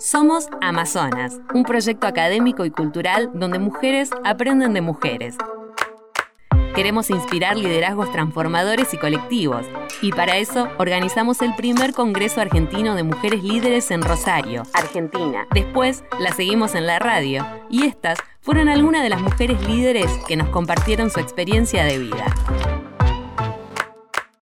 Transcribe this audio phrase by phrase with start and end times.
[0.00, 5.36] Somos Amazonas, un proyecto académico y cultural donde mujeres aprenden de mujeres.
[6.74, 9.66] Queremos inspirar liderazgos transformadores y colectivos,
[10.00, 15.46] y para eso organizamos el primer Congreso Argentino de Mujeres Líderes en Rosario, Argentina.
[15.52, 20.36] Después la seguimos en la radio, y estas fueron algunas de las mujeres líderes que
[20.36, 22.24] nos compartieron su experiencia de vida.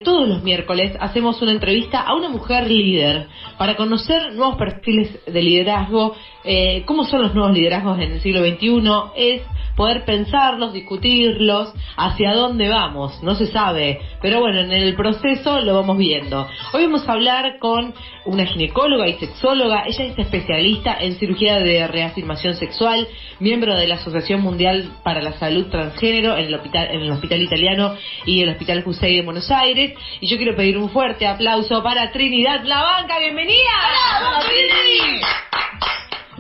[0.05, 3.27] Todos los miércoles hacemos una entrevista a una mujer líder
[3.59, 8.47] para conocer nuevos perfiles de liderazgo, eh, cómo son los nuevos liderazgos en el siglo
[8.47, 8.81] XXI,
[9.17, 9.43] es
[9.75, 15.75] poder pensarlos, discutirlos, hacia dónde vamos, no se sabe, pero bueno, en el proceso lo
[15.75, 16.49] vamos viendo.
[16.73, 17.95] Hoy vamos a hablar con
[18.25, 23.07] una ginecóloga y sexóloga, ella es especialista en cirugía de reafirmación sexual,
[23.41, 27.43] miembro de la Asociación Mundial para la Salud Transgénero en el Hospital, en el hospital
[27.43, 27.95] Italiano
[28.27, 29.88] y el Hospital Jusey de Buenos Aires.
[30.21, 33.71] Y yo quiero pedir un fuerte aplauso para Trinidad La Banca, bienvenida.
[34.19, 35.21] ¡Hola, Trini!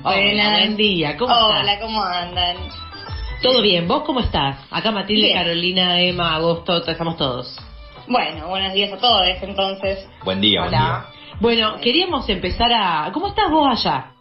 [0.03, 1.61] Hola, buen día, ¿cómo estás?
[1.61, 2.57] Hola, ¿cómo andan?
[3.43, 4.59] Todo bien, ¿vos cómo estás?
[4.71, 5.39] Acá Matilde, Bien.
[5.39, 7.57] Carolina, Emma, Agosto, estamos todos.
[8.07, 10.09] Bueno, buenos días a todos entonces.
[10.25, 11.05] Buen día, buen día.
[11.41, 13.11] Bueno, queríamos empezar a...
[13.13, 14.13] ¿Cómo estás vos allá?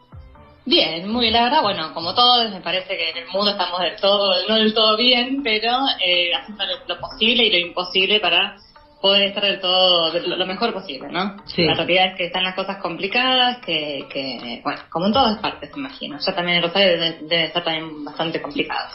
[0.66, 3.80] Bien, muy bien, la verdad, bueno, como todos, me parece que en el mundo estamos
[3.80, 8.58] del todo, no del todo bien, pero eh, haciendo lo posible y lo imposible para
[9.02, 11.38] poder estar del todo, de lo, mejor posible, ¿no?
[11.46, 11.64] Sí.
[11.64, 15.72] La realidad es que están las cosas complicadas, que, que bueno, como en todas partes,
[15.76, 16.18] me imagino.
[16.20, 18.94] Ya también en Rosario debe, debe estar también bastante complicados.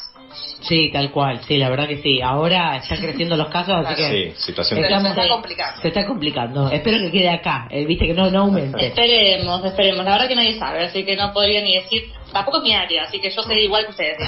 [0.62, 2.22] Sí, tal cual, sí, la verdad que sí.
[2.22, 4.32] Ahora están creciendo los casos, así que...
[4.34, 5.82] Sí, situación Estamos- Se está complicando.
[5.82, 6.70] Se está complicando.
[6.70, 8.86] Espero que quede acá, eh, viste que no, no aumente.
[8.86, 10.04] Esperemos, esperemos.
[10.04, 12.12] La verdad que nadie sabe, así que no podría ni decir.
[12.32, 14.18] Tampoco es mi área, así que yo sé igual que ustedes.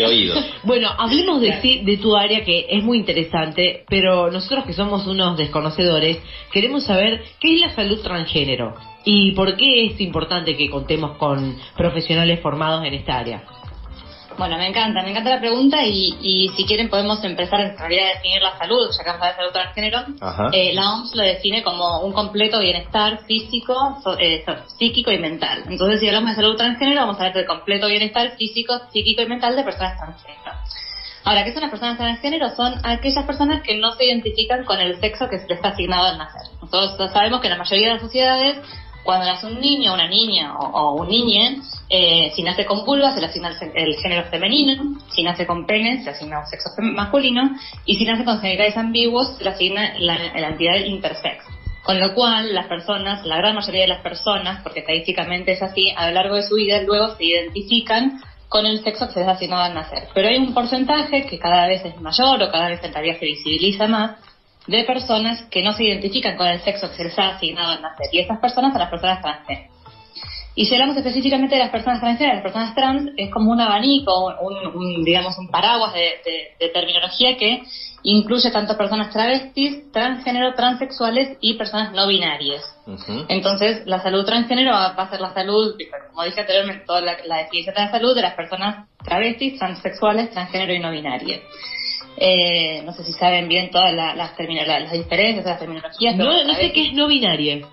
[0.00, 0.34] De oído.
[0.64, 5.06] Bueno, hablemos de, sí, de tu área que es muy interesante, pero nosotros que somos
[5.06, 6.18] unos desconocedores,
[6.52, 11.56] queremos saber qué es la salud transgénero y por qué es importante que contemos con
[11.76, 13.42] profesionales formados en esta área.
[14.38, 18.06] Bueno, me encanta, me encanta la pregunta y, y si quieren podemos empezar en realidad
[18.06, 20.04] a definir la salud, ya que vamos a de salud transgénero.
[20.52, 25.18] Eh, la OMS lo define como un completo bienestar físico, so- eh, so- psíquico y
[25.18, 25.62] mental.
[25.68, 29.26] Entonces, si hablamos de salud transgénero, vamos a hablar del completo bienestar físico, psíquico y
[29.26, 30.52] mental de personas transgénero.
[31.24, 32.50] Ahora, ¿qué son las personas transgénero?
[32.50, 36.06] Son aquellas personas que no se identifican con el sexo que se les está asignado
[36.06, 36.42] al nacer.
[36.60, 38.58] Nosotros sabemos que en la mayoría de las sociedades,
[39.02, 43.20] cuando nace un niño, una niña o, un niñe, eh, si nace con vulva se
[43.20, 47.50] le asigna el, el género femenino, si nace con pene se asigna un sexo masculino
[47.84, 51.44] y si nace con genitales ambiguos se le asigna la, la entidad intersex.
[51.82, 55.92] Con lo cual, las personas, la gran mayoría de las personas, porque estadísticamente es así,
[55.96, 59.28] a lo largo de su vida luego se identifican con el sexo que se les
[59.28, 60.08] asignado al nacer.
[60.14, 63.24] Pero hay un porcentaje que cada vez es mayor o cada vez en realidad se
[63.24, 64.12] visibiliza más
[64.66, 67.82] de personas que no se identifican con el sexo que se les ha asignado al
[67.82, 68.06] nacer.
[68.12, 69.70] Y estas personas son las personas transgénero.
[70.54, 74.36] Y si hablamos específicamente de las personas transgénero, las personas trans, es como un abanico,
[74.42, 77.62] un, un, digamos, un paraguas de, de- de terminología que
[78.02, 82.62] incluye tanto personas travestis, transgénero, transexuales y personas no binarias.
[83.28, 85.74] Entonces, la salud transgénero va, va a ser la salud,
[86.10, 90.30] como dije anteriormente, toda la, la definición de la salud de las personas travestis, transexuales,
[90.32, 91.40] transgénero y no binarias.
[92.24, 96.14] Eh, no sé si saben bien todas la- las, termino- la- las diferencias las terminologías.
[96.16, 97.66] pero No, no sé qué es no binaria.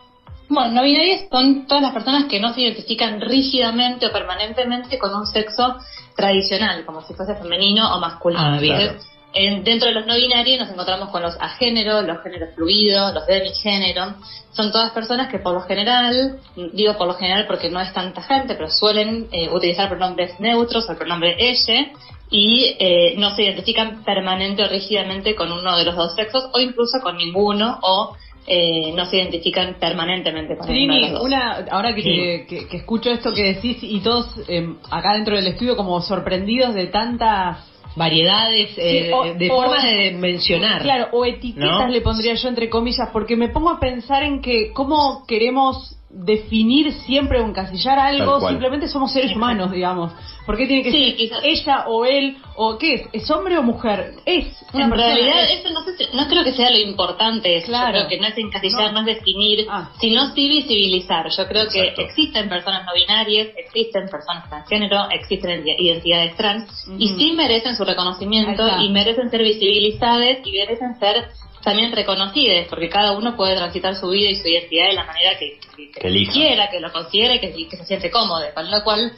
[0.47, 5.13] bueno, no binarias son todas las personas que no se identifican rígidamente o permanentemente con
[5.13, 5.75] un sexo
[6.15, 8.41] tradicional, como si fuese femenino o masculino.
[8.43, 8.73] Ah, bien.
[8.81, 13.13] Entonces, en- dentro de los no binarios nos encontramos con los agéneros, los géneros fluidos,
[13.13, 14.15] los demigénero.
[14.51, 16.39] Son todas personas que por lo general,
[16.73, 20.87] digo por lo general porque no es tanta gente, pero suelen eh, utilizar pronombres neutros
[20.87, 21.91] o el pronombre ella
[22.31, 26.59] y eh, no se identifican permanente o rígidamente con uno de los dos sexos o
[26.59, 28.15] incluso con ninguno o
[28.47, 31.23] eh, no se identifican permanentemente con ninguno de Trini, los dos.
[31.27, 35.75] una, ahora que, que escucho esto que decís y todos eh, acá dentro del estudio
[35.75, 37.68] como sorprendidos de tantas...
[37.95, 40.81] Variedades, eh, Sí, o- de o- formas de mencionar.
[40.81, 41.87] Claro, o etiquetas ¿No?
[41.87, 46.91] le pondría yo entre comillas, porque me pongo a pensar en que cómo queremos definir
[46.91, 50.11] siempre o encasillar algo, simplemente somos seres humanos, digamos.
[50.49, 51.39] ¿Por qué tiene que Sí, ser quizás.
[51.43, 53.01] ella o él o qué es?
[53.13, 54.15] ¿Es hombre o mujer?
[54.25, 55.59] Es una en persona, realidad, es.
[55.59, 57.55] eso no, sé si- no creo que sea lo importante.
[57.57, 57.67] eso.
[57.67, 57.85] Claro.
[57.99, 59.01] Yo creo que no es encasillar, No.
[59.03, 59.91] no, es definir, Ah.
[60.01, 61.29] sino sí visibilizar.
[61.29, 61.93] Yo creo Exacto.
[61.97, 66.67] que existen personas no binarias, existen personas transgénero, existen ident- identidades trans,
[66.97, 71.27] y sí merecen su reconocimiento y merecen ser visibilizadas y merecen ser
[71.63, 75.37] también reconocidas, porque cada uno puede transitar su vida y su identidad de la manera
[75.37, 76.31] que, que- que Que elija.
[76.33, 78.43] quiera, que lo considere y que, y que se siente cómodo.
[78.53, 79.11] Con lo cual,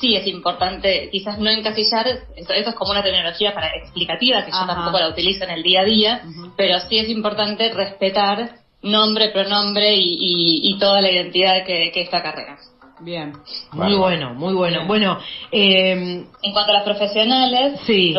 [0.00, 2.06] sí es importante quizás no encasillar,
[2.36, 5.62] eso, eso es como una terminología para explicativa, que yo tampoco la utilizo en el
[5.62, 6.22] día a día,
[6.56, 12.58] pero sí es importante respetar nombre, pronombre y, toda la identidad que, que esta carrera.
[13.00, 13.32] Bien,
[13.72, 14.86] muy bueno, muy bueno.
[14.86, 15.18] Bueno,
[15.52, 15.92] eh,
[16.42, 18.14] en cuanto a las profesionales, sí,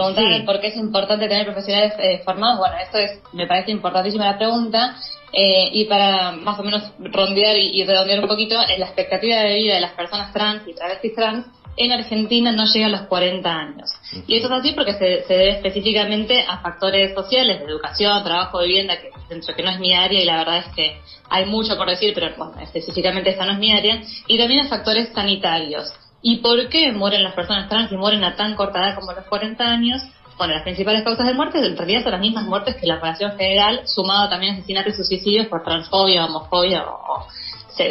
[0.46, 2.60] por qué es importante tener profesionales eh, formados.
[2.60, 4.96] Bueno, esto es, me parece importantísima la pregunta.
[5.32, 9.76] Eh, y para más o menos rondear y, redondear un poquito, la expectativa de vida
[9.76, 11.46] de las personas trans y travestis trans
[11.80, 13.90] en Argentina no llega a los 40 años.
[14.28, 18.98] Y eso es así porque se, debe específicamente a factores sociales, de educación, trabajo, vivienda,
[18.98, 21.00] que dentro que no es mi área y la verdad es que
[21.30, 24.68] hay mucho por decir, pero bueno, específicamente esta no es mi área, y también a
[24.68, 25.94] factores sanitarios.
[26.22, 29.24] ¿Y por qué mueren las personas trans y mueren a tan corta edad como los
[29.26, 30.02] 40 años?
[30.38, 33.38] Bueno, las principales causas de muerte en realidad son las mismas muertes que la población
[33.38, 37.26] general, sumado también a asesinatos y suicidios por transfobia, homofobia o,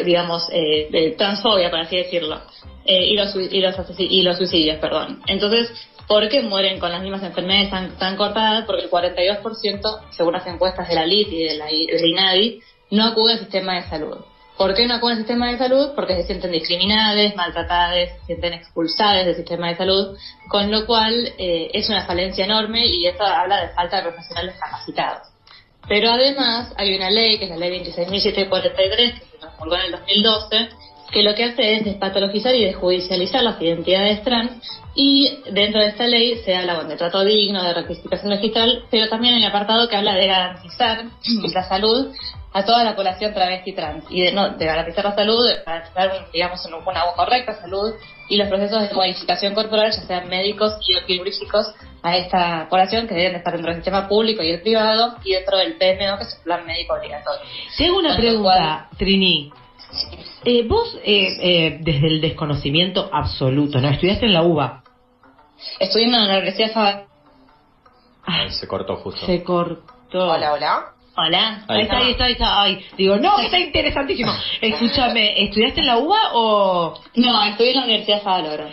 [0.05, 2.41] digamos, eh, transfobia, por así decirlo.
[2.91, 5.21] Eh, y, los, y, los y los suicidios, perdón.
[5.27, 5.71] Entonces,
[6.07, 7.69] ¿por qué mueren con las mismas enfermedades
[7.99, 8.65] tan, cortadas?
[8.65, 12.61] Porque el 42%, según las encuestas de la LIT y de la, de INADI,
[12.93, 14.17] no acude al sistema de salud.
[14.57, 15.91] ¿Por qué no acuden al sistema de salud?
[15.95, 20.17] Porque se sienten discriminadas, maltratadas, se sienten expulsadas del sistema de salud,
[20.49, 24.55] con lo cual eh, es una falencia enorme y esto habla de falta de profesionales
[24.59, 25.29] capacitados.
[25.87, 29.93] Pero además hay una ley, que es la ley 26.743, que se promulgó en el
[29.93, 30.69] 2012,
[31.11, 34.53] que lo que hace es despatologizar y desjudicializar las identidades trans
[34.95, 39.35] y dentro de esta ley se habla de trato digno, de rectificación registral, pero también
[39.35, 41.05] en el apartado que habla de garantizar
[41.55, 42.13] la salud
[42.53, 46.27] a toda la población travesti trans y de, no, de garantizar la salud, de garantizar
[46.33, 47.95] digamos una correcta salud
[48.29, 53.15] y los procesos de modificación corporal, ya sean médicos y quirúrgicos, a esta población que
[53.15, 56.37] deben estar dentro del sistema público y el privado y dentro del PMO, que es
[56.37, 57.41] el plan médico obligatorio.
[57.77, 59.51] Tengo una pregunta, Trini.
[60.45, 63.89] Eh, vos, eh, eh, desde el desconocimiento absoluto, ¿no?
[63.89, 64.85] Estudiaste en la UBA.
[65.81, 67.07] Estudié en la Universidad
[68.51, 69.27] Se cortó justo.
[69.27, 70.31] Se cortó.
[70.31, 70.98] Hola, hola.
[71.21, 71.65] Hola.
[71.67, 72.63] Ahí, está, ahí está, ahí está.
[72.63, 74.33] Ay, digo, no, está interesantísimo.
[74.61, 77.01] Escúchame, ¿estudiaste en la UBA o...?
[77.17, 78.69] No, estudié en la Universidad Fabro.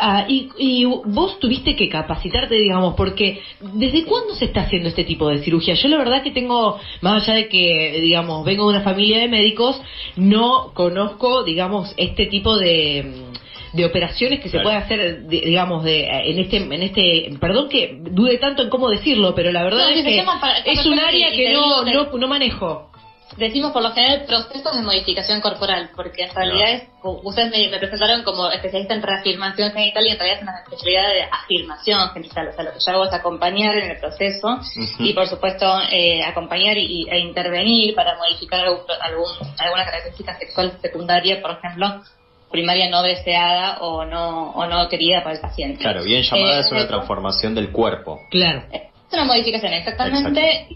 [0.00, 5.02] Ah, y, y, vos tuviste que capacitarte, digamos, porque ¿desde cuándo se está haciendo este
[5.02, 5.74] tipo de cirugía?
[5.74, 9.26] Yo la verdad que tengo, más allá de que, digamos, vengo de una familia de
[9.26, 9.80] médicos,
[10.14, 13.27] no conozco, digamos, este tipo de
[13.72, 18.38] de operaciones que se puede hacer, digamos, de, en este, en este, perdón que dude
[18.38, 20.24] tanto en cómo decirlo, pero la verdad es que
[20.64, 22.88] es un área que no, no, no manejo.
[23.36, 28.24] Decimos por lo general procesos de modificación corporal, porque en realidad es, ustedes me, presentaron
[28.24, 32.48] como especialista en reafirmación genital y en realidad es una especialidad de afirmación genital.
[32.48, 34.58] O sea, lo que yo hago es acompañar en el proceso
[34.98, 39.28] y, por supuesto, eh, acompañar y, e intervenir para modificar algún,
[39.58, 42.02] alguna característica sexual secundaria, por ejemplo,
[42.50, 45.80] primaria no deseada o no o no querida por el paciente.
[45.80, 48.20] Claro, bien llamada es una eh, transformación del cuerpo.
[48.30, 48.64] Claro.
[48.72, 50.68] Es una modificación, exactamente.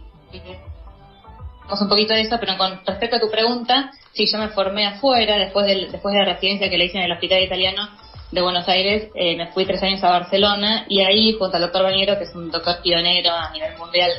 [1.64, 4.86] Vamos un poquito de eso, pero con respecto a tu pregunta, sí, yo me formé
[4.86, 7.88] afuera, después de, después de la residencia que le hice en el Hospital Italiano
[8.30, 11.84] de Buenos Aires, eh, me fui tres años a Barcelona y ahí, junto al doctor
[11.84, 14.10] Bañero, que es un doctor pionero a nivel mundial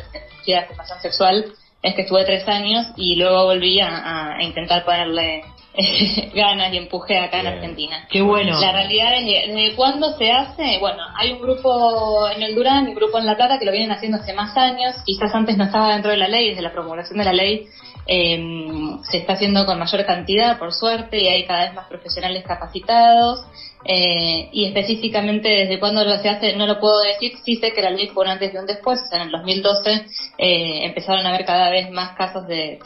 [0.45, 1.45] de formación sexual,
[1.81, 5.43] es que estuve tres años y luego volví a intentar ponerle
[6.35, 8.07] ganas y empuje acá en Argentina.
[8.09, 8.59] Qué bueno.
[8.59, 12.85] La realidad es que desde cuándo se hace, bueno, hay un grupo en el Durán
[12.85, 15.57] y un grupo en La Plata que lo vienen haciendo hace más años, quizás antes
[15.57, 17.67] no estaba dentro de la ley, desde la promulgación de la ley
[18.05, 22.43] eh, se está haciendo con mayor cantidad, por suerte, y hay cada vez más profesionales
[22.45, 23.45] capacitados.
[23.85, 27.81] Eh, y específicamente desde cuándo lo se hace no lo puedo decir, sí sé que
[27.81, 30.05] la ley fue un antes y un después, o sea, en el 2012
[30.37, 32.79] eh, empezaron a haber cada vez más casos de,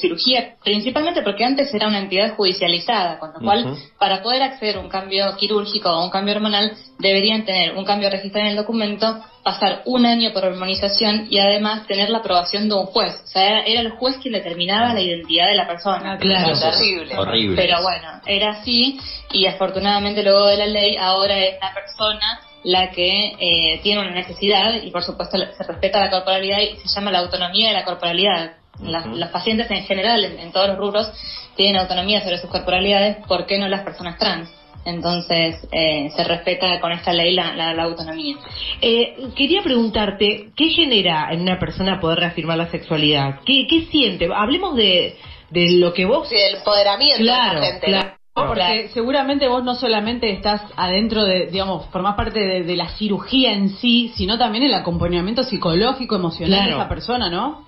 [0.00, 4.80] cirugía, principalmente porque antes era una entidad judicializada, con lo cual para poder acceder a
[4.80, 9.22] un cambio quirúrgico o un cambio hormonal deberían tener un cambio registrado en el documento,
[9.46, 13.60] pasar un año por hormonización y además tener la aprobación de un juez, o sea,
[13.60, 16.14] era, el juez quien determinaba la identidad de la persona.
[16.14, 17.16] Ah, claro, terrible.
[17.16, 17.54] Horrible.
[17.54, 18.98] Pero bueno, era así
[19.30, 24.10] y afortunadamente luego de la ley ahora es la persona la que eh, tiene una
[24.10, 27.84] necesidad y por supuesto se respeta la corporalidad y se llama la autonomía de la
[27.84, 28.56] corporalidad.
[28.80, 31.12] Los pacientes en general, en, todos los rubros,
[31.54, 34.50] tienen autonomía sobre sus corporalidades, ¿por qué no las personas trans?
[34.86, 38.36] Entonces, eh, se respeta con esta ley la, la, autonomía.
[38.80, 43.40] Eh, quería preguntarte, ¿qué genera en una persona poder reafirmar la sexualidad?
[43.44, 44.28] ¿Qué, qué siente?
[44.32, 45.16] Hablemos de,
[45.50, 46.28] de lo que vos...
[46.28, 47.86] Sí, el empoderamiento claro, de la gente.
[47.88, 48.10] Claro.
[48.32, 53.70] Porque seguramente vos no solamente estás adentro de, digamos, formás parte de, la cirugía en
[53.70, 57.66] sí, sino también el acompañamiento psicológico, emocional de esa persona, ¿no?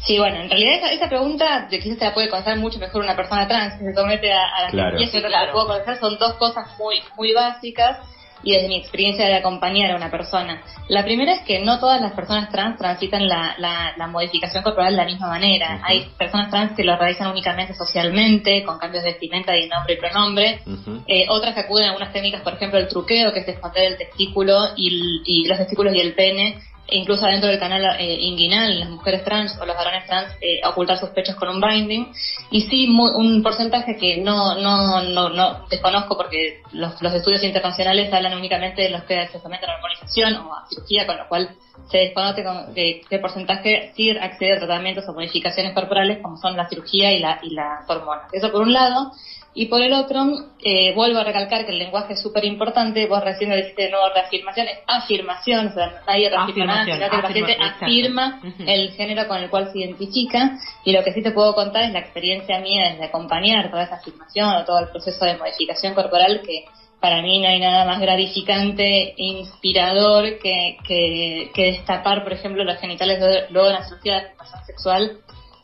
[0.00, 3.16] Sí, bueno, en realidad esa, pregunta de quizás se la puede contestar mucho mejor una
[3.16, 4.98] persona trans que se somete a, la claro.
[4.98, 7.98] cirugía, que puedo contestar son dos cosas muy muy básicas.
[8.40, 10.62] y desde mi experiencia de acompañar a una persona.
[10.88, 14.96] La primera es que no todas las personas trans transitan la, la, modificación corporal de
[14.96, 15.82] la misma manera.
[15.84, 19.96] Hay personas trans que lo realizan únicamente socialmente, con cambios de vestimenta y nombre y
[19.96, 20.60] pronombre.
[21.08, 23.98] Eh, otras que acuden a algunas técnicas, por ejemplo, el truqueo, que es esconder el
[23.98, 26.58] testículo y, y los testículos y el pene
[26.90, 30.98] incluso dentro del canal eh, inguinal, las mujeres trans o los varones trans eh, ocultar
[30.98, 32.12] sus pechos con un binding.
[32.50, 38.12] Y sí, un porcentaje que no, no, no, no desconozco porque los, los estudios internacionales
[38.12, 41.50] hablan únicamente de los que se someten a hormonización o a cirugía, con lo cual
[41.90, 46.68] se desconoce con, qué, porcentaje sí accede a tratamientos o modificaciones corporales como son la
[46.68, 48.32] cirugía y, la, y las hormonas.
[48.32, 49.12] Eso por un lado.
[49.54, 50.24] Y por el otro,
[50.62, 53.06] eh, vuelvo a recalcar que el lenguaje es súper importante.
[53.06, 57.16] Vos recién dijiste de nuevo reafirmación, es afirmación, o sea, nadie reafirma nada, sino que
[57.16, 60.58] el paciente afirma el género con el cual se identifica.
[60.84, 63.96] Y lo que sí te puedo contar es la experiencia mía desde acompañar toda esa
[63.96, 66.64] afirmación o todo el proceso de modificación corporal que
[67.00, 72.78] para mí no hay nada más gratificante, inspirador que, que, que destapar, por ejemplo, los
[72.78, 74.30] genitales luego de una cirugía de
[74.66, 75.18] sexual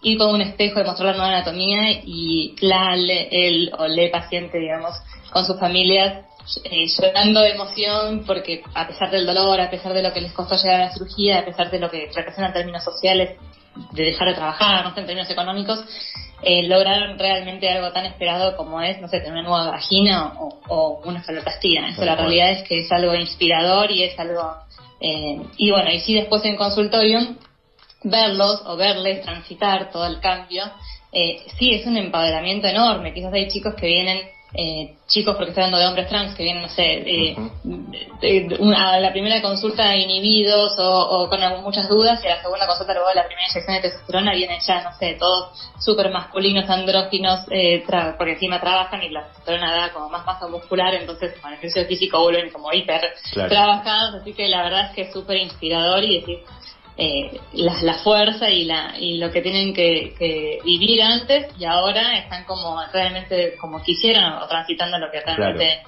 [0.04, 4.58] ir con un espejo y mostrar la nueva anatomía y la, el o le paciente,
[4.58, 4.94] digamos,
[5.32, 6.25] con sus familias
[6.64, 10.32] eh, llorando de emoción porque a pesar del dolor, a pesar de lo que les
[10.32, 13.38] costó llegar a la cirugía, a pesar de lo que representa en términos sociales,
[13.92, 15.82] de dejar de trabajar, no sé, en términos económicos,
[16.42, 21.00] eh, lograron realmente algo tan esperado como es, no sé, tener una nueva vagina o,
[21.04, 21.88] una faloplastia.
[21.88, 24.54] Eso la realidad es que es algo inspirador y es algo...
[25.00, 27.37] Eh, y bueno, y sí después en consultorio
[28.04, 30.64] verlos o verles transitar todo el cambio,
[31.12, 33.14] eh, sí es un empoderamiento enorme.
[33.14, 34.20] Quizás hay chicos que vienen,
[34.52, 37.37] eh, chicos porque estoy hablando de hombres trans, que vienen, no sé, eh,
[38.76, 43.08] a la primera consulta inhibidos o, con muchas dudas y a la segunda consulta luego
[43.08, 47.84] de la primera inyección de testosterona vienen ya, no sé, todos súper masculinos, andróginos, eh,
[48.16, 51.87] porque encima trabajan y la testosterona da como más masa muscular, entonces con el ejercicio
[51.87, 56.20] físico vuelven como hiper trabajados, así que la verdad es que es súper inspirador y
[56.20, 56.38] decir,
[56.96, 62.16] eh, la, la, fuerza y, la, y lo que tienen que, vivir antes y ahora
[62.18, 65.82] están como realmente como quisieran o transitando lo que realmente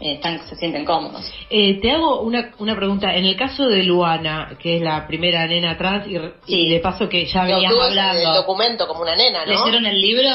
[0.00, 1.32] eh, están, se sienten cómodos.
[1.50, 3.14] Eh, te hago una, una pregunta.
[3.14, 6.06] En el caso de Luana, que es la primera nena trans,
[6.46, 8.30] y, de paso que ya venías hablando.
[8.30, 9.52] el documento como una nena, ¿no?
[9.52, 10.30] ¿Leyeron el libro?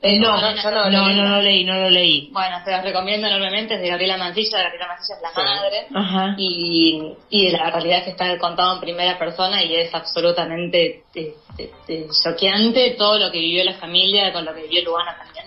[0.00, 2.28] Eh, no, no, no, no, no, lo leí, no lo leí.
[2.30, 6.34] Bueno, se los recomiendo enormemente, es de Gabriela Mancilla, Gabriela Mancilla es la madre, Ajá.
[6.38, 11.34] Y, y la realidad es que está contado en primera persona y es absolutamente eh,
[11.58, 15.46] eh, choqueante todo lo que vivió la familia con lo que vivió Luana también.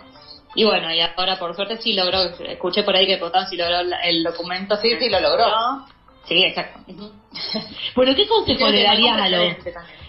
[0.53, 3.77] Y bueno, y ahora por suerte sí logró, escuché por ahí que Potán sí logró
[4.03, 4.75] el documento.
[4.81, 5.45] Sí, sí, lo logró.
[6.25, 6.79] Sí, exacto.
[7.95, 9.53] Bueno, ¿qué consejo le darías a los...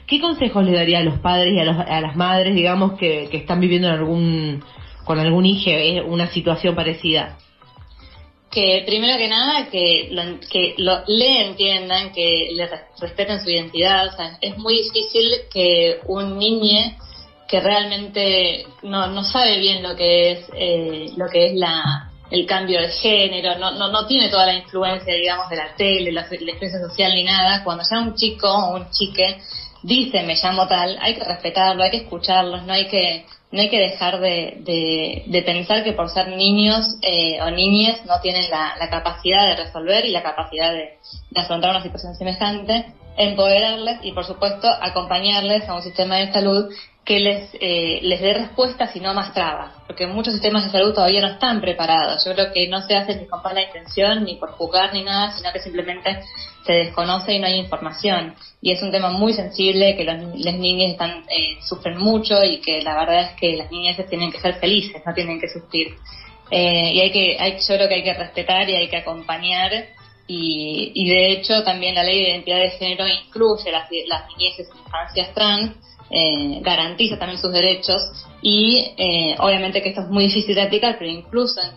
[0.06, 3.36] ¿Qué consejos le daría a los padres y a, a las madres, digamos, que, que,
[3.38, 4.64] están viviendo en algún,
[5.04, 7.38] con algún hijo eh, una situación parecida?
[8.50, 12.68] Que primero que nada, que, lo, que lo, le entiendan, que le
[13.00, 14.08] respeten su identidad.
[14.08, 16.96] O sea, es muy difícil que un niño
[17.48, 22.46] que realmente no, no sabe bien lo que es, eh, lo que es la, el
[22.46, 26.22] cambio de género, no, no, no tiene toda la influencia, digamos, de la tele, la,
[26.22, 27.62] la experiencia social ni nada.
[27.62, 29.38] Cuando ya un chico o un chique
[29.82, 33.68] dice me llamo tal, hay que respetarlo, hay que escucharlos, no hay que no hay
[33.68, 38.76] que dejar de, de, pensar que por ser niños eh, o niñas no tienen la,
[38.78, 40.96] la, capacidad de resolver y la capacidad de,
[41.30, 42.86] de, afrontar una situación semejante,
[43.18, 46.72] empoderarles y por supuesto acompañarles a un sistema de salud
[47.04, 50.94] que les, eh, les dé respuestas y no más trabas, porque muchos sistemas de salud
[50.94, 52.24] todavía no están preparados.
[52.24, 55.32] Yo creo que no se hace ni con mala intención, ni por jugar, ni nada,
[55.32, 56.20] sino que simplemente
[56.64, 58.34] se desconoce y no hay información.
[58.60, 62.60] Y es un tema muy sensible, que los, las niñas están, eh, sufren mucho y
[62.60, 65.94] que la verdad es que las niñas tienen que ser felices, no tienen que sufrir.
[66.50, 69.72] Eh, y hay que, hay, yo creo que hay que respetar y hay que acompañar
[70.26, 74.68] y, y de hecho también la ley de identidad de género incluye las, las niñeces
[74.68, 75.72] e infancias trans
[76.12, 78.02] eh, garantiza también sus derechos.
[78.42, 81.70] Y eh, obviamente que esto es muy difícil de aplicar, pero incluso en,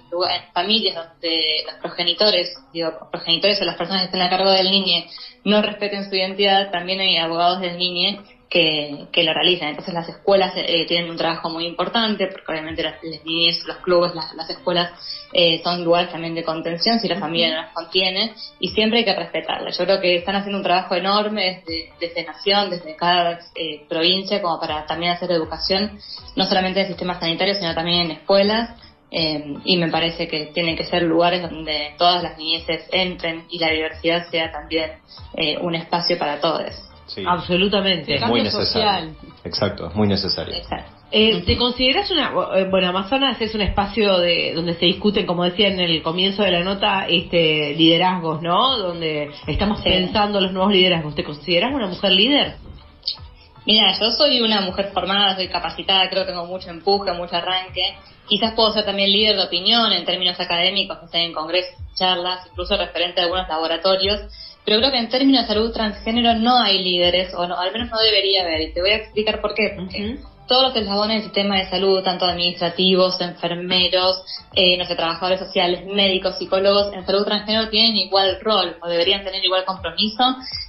[0.54, 5.06] familias donde los progenitores, digo, progenitores o las personas que estén a cargo del niño
[5.44, 8.24] no respeten su identidad, también hay abogados del niño
[8.56, 9.68] que, que lo realizan.
[9.68, 14.14] Entonces las escuelas eh, tienen un trabajo muy importante, porque obviamente las, niñas, los clubes,
[14.16, 14.92] las, escuelas
[15.34, 19.06] eh, son lugares también de contención si la familia no las contiene, y siempre hay
[19.06, 19.78] que respetarlas.
[19.78, 24.42] Yo creo que están haciendo un trabajo enorme desde, desde nación, desde cada eh, provincia,
[24.42, 26.00] como para también hacer educación,
[26.38, 28.70] no solamente en el sistema sanitario, sino también en escuelas.
[29.12, 33.70] y me parece que tienen que ser lugares donde todas las niñeces entren y la
[33.70, 34.92] diversidad sea también
[35.62, 36.95] un espacio para todos.
[37.15, 37.24] Sí.
[37.25, 38.15] Absolutamente.
[38.15, 39.15] Es muy necesario.
[39.45, 40.53] Exacto, es muy necesario.
[41.12, 45.45] Eh, ¿Te consideras una, eh, bueno, Amazonas es un espacio de donde se discuten, como
[45.45, 48.77] decía en el comienzo de la nota, este liderazgos, ¿no?
[48.77, 51.15] Donde estamos pensando los nuevos liderazgos.
[51.15, 52.55] ¿Te consideras una mujer líder?
[53.65, 57.95] Mira, yo soy una mujer formada, soy capacitada, creo que tengo mucho empuje, mucho arranque.
[58.27, 62.75] Quizás puedo ser también líder de opinión en términos académicos, que en congresos, charlas, incluso
[62.75, 64.22] referente a algunos laboratorios.
[64.65, 67.89] Pero creo que en términos de salud transgénero no hay líderes, o no, al menos
[67.91, 68.62] no debería haber.
[68.62, 69.74] Y te voy a explicar por qué.
[69.75, 70.17] Porque
[70.48, 75.86] todos los eslabones del sistema de salud, tanto administrativos, enfermeros, eh, no sé, trabajadores sociales,
[75.86, 80.24] médicos, psicólogos, en salud transgénero tienen igual rol, o deberían tener igual compromiso,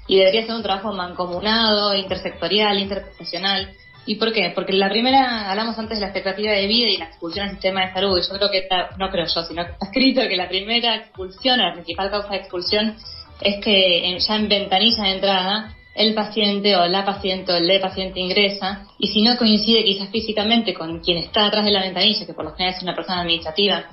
[0.07, 3.71] y debería ser un trabajo mancomunado, intersectorial, interprofesional.
[4.07, 4.53] ¿Y por qué?
[4.55, 7.87] Porque la primera, hablamos antes de la expectativa de vida y la expulsión al sistema
[7.87, 10.49] de salud, y yo creo que, no creo yo, sino que está escrito que la
[10.49, 12.97] primera expulsión, la principal causa de expulsión,
[13.41, 18.21] es que ya en ventanilla de entrada el paciente o la paciente o el paciente
[18.21, 22.35] ingresa y si no coincide quizás físicamente con quien está atrás de la ventanilla, que
[22.35, 23.85] por lo general es una persona administrativa,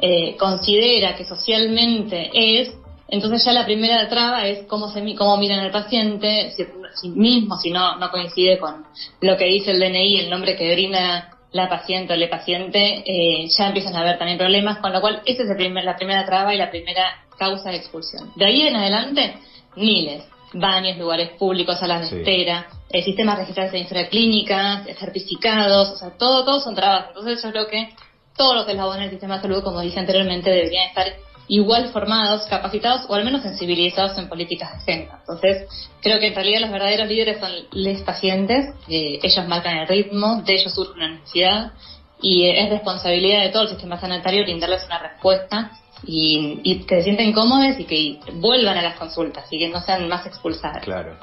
[0.00, 2.74] eh, considera que socialmente es,
[3.08, 7.70] entonces ya la primera traba es cómo, se, cómo miran al paciente, si, mismo si
[7.70, 8.86] no, no coincide con
[9.20, 13.46] lo que dice el DNI, el nombre que brinda la paciente o el paciente, eh,
[13.48, 15.48] ya empiezan a haber también problemas, con lo cual esa es
[15.84, 18.32] la primera traba y la primera causa de expulsión.
[18.36, 19.36] De ahí en adelante,
[19.76, 20.24] miles
[20.54, 26.10] baños, lugares públicos, salas de espera, el sistema de registración de clínicas, certificados, o sea,
[26.16, 27.06] todo, todo son trabas.
[27.08, 27.94] Entonces yo creo que
[28.36, 31.06] todos los eslabones del sistema de salud, como dije anteriormente, deberían estar
[31.48, 35.18] igual formados, capacitados o al menos sensibilizados en políticas de género.
[35.20, 35.68] Entonces,
[36.00, 40.54] creo que en realidad los verdaderos líderes son los pacientes, ellos marcan el ritmo, de
[40.54, 41.72] ellos surge una necesidad
[42.20, 45.72] y es responsabilidad de todo el sistema sanitario brindarles una respuesta
[46.06, 50.08] y, que se sienten cómodos y que vuelvan a las consultas y que no sean
[50.08, 50.82] más expulsadas.
[50.82, 51.16] Claro.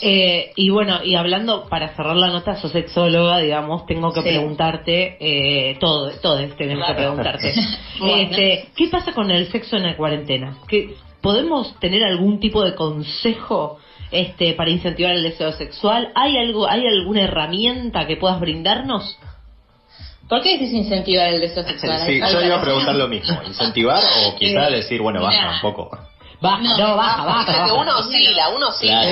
[0.00, 5.16] Eh, y bueno, y hablando, para cerrar la nota, sos sexóloga, digamos, tengo que preguntarte,
[5.20, 7.52] eh, todo, todo tenemos que preguntarte.
[8.16, 10.58] este, ¿Qué pasa con el sexo en la cuarentena?
[10.68, 13.78] ¿Que ¿Podemos tener algún tipo de consejo
[14.12, 16.12] este, para incentivar el deseo sexual?
[16.14, 19.18] ¿Hay, algo, ¿Hay alguna herramienta que puedas brindarnos?
[20.28, 22.00] ¿Por qué decís incentivar el deseo sexual?
[22.06, 23.40] Sí, yo iba a preguntar lo mismo.
[23.46, 25.98] ¿Incentivar o quizá decir, bueno, baja un poco?
[26.40, 27.74] Baja, no, baja, baja.
[27.74, 29.02] Uno oscila, uno oscila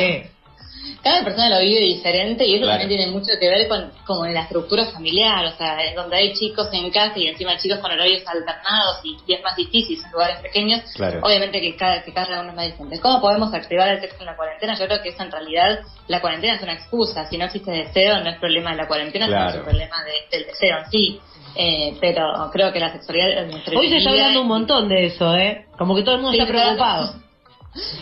[1.03, 4.35] cada persona lo vive diferente y eso también tiene mucho que ver con como en
[4.35, 8.23] la estructura familiar, o sea, donde hay chicos en casa y encima chicos con horarios
[8.27, 10.81] alternados y, es más difícil en lugares pequeños,
[11.23, 13.01] obviamente que cada, que cada uno es más diferente.
[13.01, 14.79] ¿Cómo podemos activar el sexo en la cuarentena?
[14.79, 18.21] Yo creo que eso en realidad, la cuarentena es una excusa, si no existe deseo
[18.23, 19.97] no es problema de la cuarentena, sino es un problema
[20.31, 21.21] del deseo en sí.
[21.59, 25.65] Eh, pero creo que la sexualidad Hoy se está hablando un montón de eso, ¿eh?
[25.79, 27.26] Como que todo el mundo está preocupado.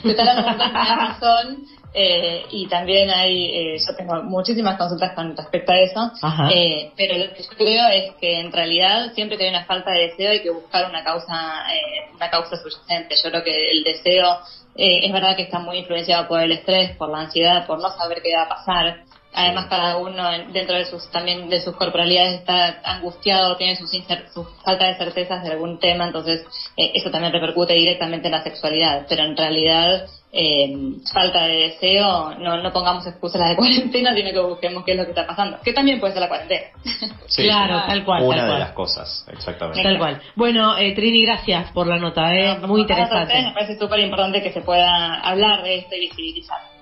[0.04, 5.78] Montón de razón eh, y también hay, eh, yo tengo muchísimas consultas con respecto a
[5.78, 6.12] eso,
[6.52, 9.92] eh, pero lo que yo creo es que en realidad siempre que hay una falta
[9.92, 13.14] de deseo hay que buscar una causa, eh, una causa subyacente.
[13.22, 14.40] Yo creo que el deseo
[14.76, 18.20] es verdad que está muy influenciado por el estrés, por la ansiedad, por no saber
[18.22, 19.04] qué va a pasar.
[19.34, 24.46] Además, cada uno dentro de sus también de sus corporalidades está angustiado, tiene sus, sus
[24.64, 29.06] falta de certezas de algún tema, entonces eso también repercute directamente en la sexualidad.
[29.08, 34.30] Pero en realidad eh, falta de deseo, no, no pongamos excusas la de cuarentena, sino
[34.32, 36.66] que busquemos qué es lo que está pasando, que también puede ser la cuarentena.
[37.36, 38.22] claro, tal cual.
[38.24, 39.82] Una de las cosas, exactamente.
[39.82, 40.20] Tal cual.
[40.34, 43.42] Bueno, eh, Trini, gracias por la nota, eh, muy interesante.
[43.42, 46.73] me parece súper importante que se pueda hablar de esto y visibilizar.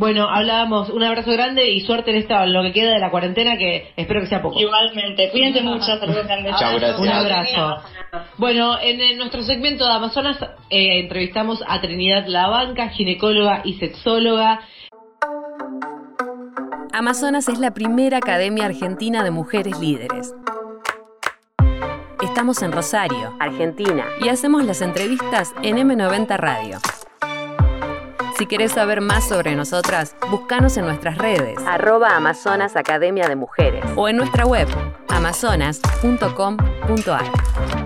[0.00, 3.58] Bueno, hablábamos, un abrazo grande y suerte en esta, lo que queda de la cuarentena,
[3.58, 4.58] que espero que sea poco.
[4.58, 6.56] Igualmente, cuídense mucho, saludos grandes.
[6.58, 6.98] Chao, gracias.
[6.98, 7.82] Un abrazo.
[8.38, 10.38] Bueno, en, nuestro segmento de Amazonas
[10.70, 14.60] eh, entrevistamos a Trinidad Labanca, ginecóloga y sexóloga.
[16.94, 20.34] Amazonas es la primera academia argentina de mujeres líderes.
[22.22, 26.78] Estamos en Rosario, Argentina, y hacemos las entrevistas en M90 Radio.
[28.40, 33.84] Si querés saber más sobre nosotras, búscanos en nuestras redes, arroba Amazonas Academia de Mujeres,
[33.96, 34.66] o en nuestra web,
[35.10, 37.79] amazonas.com.ar.